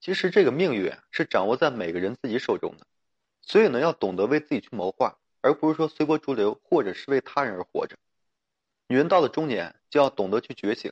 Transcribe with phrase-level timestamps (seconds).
[0.00, 2.86] 其实这个命运是掌握在每个人自己手中的，
[3.42, 7.96] 所以呢，要懂得为自己去谋划，而不是说随波逐流，或者是为他人而活着。
[8.88, 10.90] 女人到了中年就要懂得去觉醒，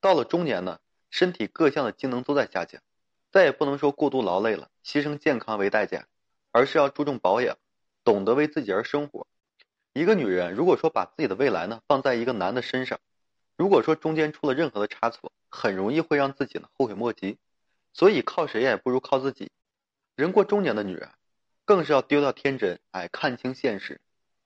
[0.00, 2.82] 到了中年呢，身体各项的机能都在下降，
[3.30, 6.08] 再也不能说过度劳累了，牺牲健康为代价，
[6.50, 7.56] 而是要注重保养，
[8.02, 9.26] 懂得为自己而生活。
[9.92, 12.98] 一个女人如果说把自己的未来呢放在一个男的身上，
[13.56, 17.38] 如果说中间出了任何的差错，很容易会让自己呢后悔莫及。
[17.98, 19.50] 所以靠谁也不如靠自己。
[20.14, 21.10] 人过中年的女人，
[21.64, 24.00] 更是要丢掉天真，哎，看清现实。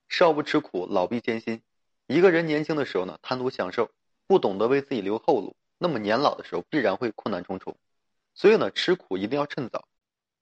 [0.09, 1.61] 少不吃苦，老必艰辛。
[2.07, 3.91] 一个人年轻的时候呢，贪图享受，
[4.25, 7.77] 不懂得为自己留后路，那么年老的时候必然会困难重重。
[8.33, 9.87] 所以呢，吃苦一定要趁早，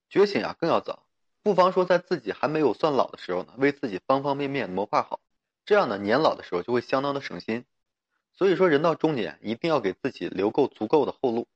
[0.10, 1.06] 觉醒啊更要早。
[1.44, 5.20] 不妨说在自己还没有算老的时候呢，为自己方方面面谋划好，
[5.66, 7.66] 这样呢，年老的时候就会相当的省心。
[8.32, 11.50] 所以说，人到中年一定要给自己留够足够的后路。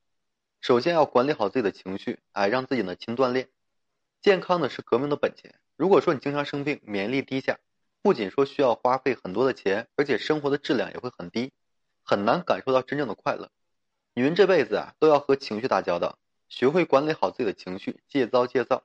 [0.65, 3.49] 首先要管理好自己的情绪，哎，让自己呢勤锻炼。
[4.19, 5.59] 健康呢是革命的本钱。
[5.75, 7.59] 如果说你经常生病，免疫力低下，
[8.01, 11.51] 不仅说需要花费很多的钱，而且生活的质量也会很低，
[12.01, 13.51] 很难感受到真正的快乐。
[14.15, 16.17] 女人这辈子啊都要和情绪打交道，
[16.49, 18.81] 学会管理好自己的情绪，戒躁戒躁，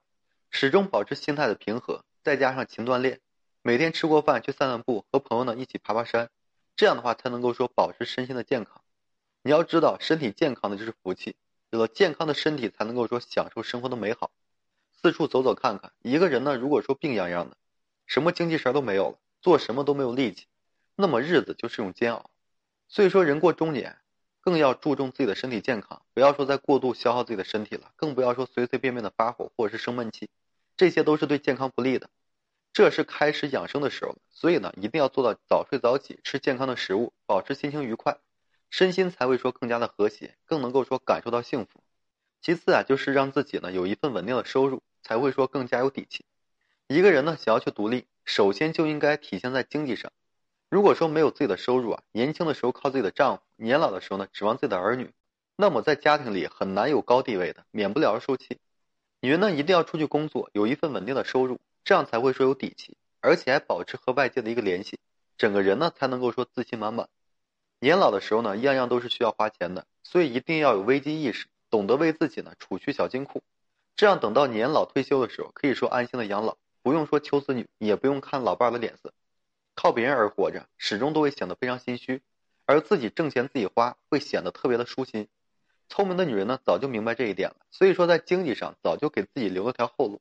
[0.50, 3.20] 始终保持心态的平和，再加上勤锻炼，
[3.62, 6.28] 每天吃过饭去散散步，和朋友呢一起爬爬山，
[6.76, 8.82] 这样的话才能够说保持身心的健康。
[9.40, 11.36] 你要知道，身体健康的就是福气。
[11.70, 14.30] 有了健康的身体，才能够说享受生活的美好。
[15.00, 17.56] 四处走走看看，一个人呢，如果说病殃殃的，
[18.06, 20.46] 什么精气神都没有了，做什么都没有力气，
[20.96, 22.28] 那么日子就是一种煎熬。
[22.88, 23.96] 所以说，人过中年，
[24.40, 30.28] 更要注重自己的身体健康，不要说再过度消耗自己的身体了，更不要说随随便便的发火或者是生闷气，
[30.76, 32.10] 这些都是对健康不利的。
[32.72, 38.18] 这是开始养生的时候，所以呢，一定要做到早睡早起，吃健康的食物，保持心情愉快。
[38.70, 41.82] 身心才会说更加的和谐，更能够说感受到幸福。
[42.40, 46.24] 其次啊，就是让自己呢有一份稳定的收入，才会说更加有底气。
[46.86, 50.10] 一个人呢想要去独立，首先就应该体现在经济上。
[50.70, 55.12] 如果说没有自己的收入啊，年轻的时候靠自己的丈夫，年老的时候呢指望自己的儿女，
[55.56, 58.58] 那么在家庭里很难有高地位的，免不了受气。
[59.20, 64.98] 女人呢一定要出去工作，有一份稳定的收入，这样才会说有底气，而且还保持和外界的一个联系，
[65.36, 67.08] 整个人呢才能够说自信满满。
[67.82, 73.42] 年老的时候呢，样样都是需要花钱的，所以一定要有危机意识，懂得为自己呢储蓄小金库，
[73.96, 79.14] 这样等到年老退休的时候，可以说安心的养老，不用说求子女，也不用看老伴儿的脸色，
[79.74, 82.20] 靠别人而活着，始终都会显得非常心虚，
[82.66, 85.26] 而自己挣钱自己花，会显得特别的舒心。
[85.88, 90.20] 聪明的女人呢，早就明白这一点了，所以说在经济上早就给自己留了条后路，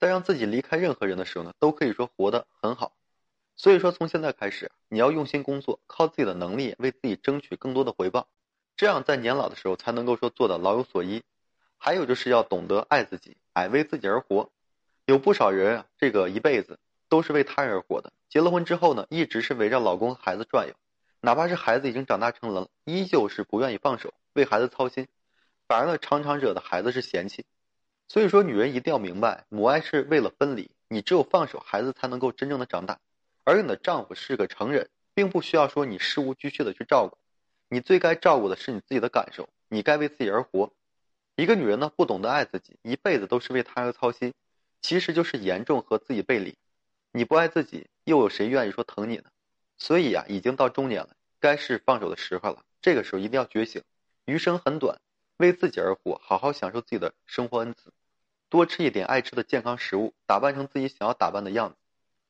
[0.00, 2.90] 在让自己离开任何人的时候呢，都可以说活得很好。
[3.60, 8.28] 所以说，从现在开始，你要用心工作，靠自己的能力为自己争取更多的回报，
[8.76, 11.24] 这样在年老的时候才能够说做到老有所依。
[11.76, 14.48] 还有就是要懂得爱自己，爱为自己而活。
[15.06, 18.12] 有不少人啊，这个一辈子都是为他人而活的。
[18.28, 20.74] 结了婚之后呢，一直是围着老公和孩子转悠，
[21.20, 25.08] 哪怕是孩子已经长大成人了，依旧是不愿意放手，为孩子操心，
[25.66, 27.44] 反而呢，常常惹得孩子是嫌弃。
[28.06, 33.00] 所以说，女人一定要明白，母爱是为了分离，你只有放手，孩子才能够真正的长大。
[33.48, 37.16] 而你的丈夫是个成人，并不需要说你事无巨细的去照顾，
[37.70, 40.70] 你最该照顾的是你自己的感受，你该为自己而活。
[41.34, 44.34] 一个女人呢，不懂得爱自己，一辈子都是为他人操心，
[44.82, 46.58] 其实就是严重和自己背离。
[47.10, 49.30] 你不爱自己，又有谁愿意说疼你呢？
[49.78, 52.62] 所以呀，已经到中年了，该是放手的时候了。
[52.82, 53.82] 这个时候一定要觉醒，
[54.26, 55.00] 余生很短，
[55.38, 57.94] 为自己而活，好好享受自己的生活恩赐，
[58.50, 61.76] 多吃一点爱吃的健康食物，打扮成自己想要打扮的样子。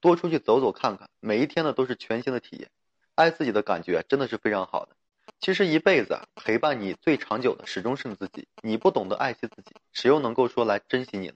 [0.01, 2.71] 多出去走走看看，每一天呢都是全新的体验。
[3.15, 4.97] 爱自己的感觉真的是非常好的。
[5.41, 8.49] 其实一辈子啊，陪伴你最长久的始终是你自己。
[8.63, 11.35] 你不懂得爱惜自己，谁又能够说来珍惜你呢？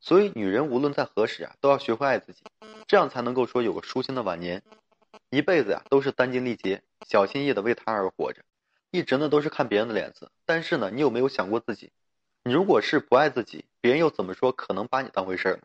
[0.00, 2.42] 所以女人无论在何时啊，都要学会爱自己，
[2.86, 4.62] 这样才能够说有个舒心的晚年。
[5.30, 8.42] 一辈子呀都是殚精力竭，小心翼翼的为他而活着，
[8.90, 10.30] 一直呢都是看别人的脸色。
[10.44, 11.90] 但是呢，你有没有想过自己？
[12.44, 15.62] 你如果是不爱自己，别人又怎么说可能把你当回事儿呢？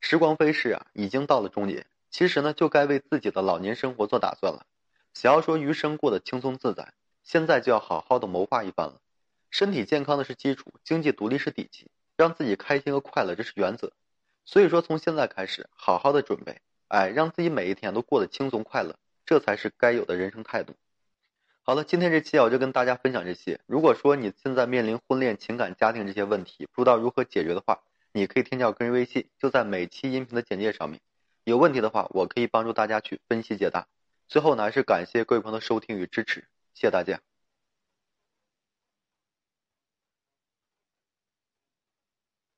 [0.00, 1.86] 时光飞逝啊，已经到了终点。
[2.10, 4.66] 其实呢，就该为自己的老年生活做打算了。
[5.14, 6.92] 想要说余生过得轻松自在，
[7.22, 9.00] 现在就要好好的谋划一番了。
[9.50, 13.92] 身体健康的是基础，经济独立是底气，让自己开心和快乐这是原则。
[14.44, 20.74] 所以说，从现在开始，好好的准备，哎，让自己每一天都过得轻松快乐，这才是该有的人生态度。
[21.62, 23.60] 好了，今天这期啊，我就跟大家分享这些。
[23.66, 27.80] 如果说你现在面临婚恋、情感、家庭这些问题，不知道如何解决的话，
[28.12, 31.00] 你可以添加我个人微信，就在每期音频的简介上面。
[31.44, 33.86] 有问题的话，我可以帮助大家去分析解答。
[34.28, 37.20] 最后呢，还是感谢各位朋友的收听与支持，谢谢大家。